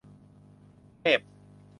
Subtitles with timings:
[1.01, 1.21] เมพ!